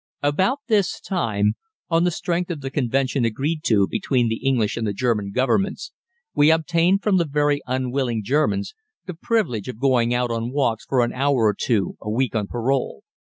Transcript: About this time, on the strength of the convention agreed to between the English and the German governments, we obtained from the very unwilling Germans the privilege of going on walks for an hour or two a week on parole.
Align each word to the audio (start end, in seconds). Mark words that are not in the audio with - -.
About 0.23 0.61
this 0.65 0.99
time, 0.99 1.53
on 1.87 2.05
the 2.05 2.09
strength 2.09 2.49
of 2.49 2.61
the 2.61 2.71
convention 2.71 3.23
agreed 3.23 3.59
to 3.65 3.87
between 3.87 4.29
the 4.29 4.43
English 4.43 4.75
and 4.75 4.87
the 4.87 4.93
German 4.95 5.31
governments, 5.31 5.91
we 6.33 6.49
obtained 6.49 7.03
from 7.03 7.17
the 7.17 7.27
very 7.27 7.61
unwilling 7.67 8.23
Germans 8.23 8.73
the 9.05 9.13
privilege 9.13 9.67
of 9.67 9.77
going 9.79 10.15
on 10.15 10.51
walks 10.51 10.85
for 10.85 11.03
an 11.03 11.13
hour 11.13 11.45
or 11.45 11.53
two 11.55 11.97
a 12.01 12.09
week 12.09 12.35
on 12.35 12.47
parole. 12.47 13.03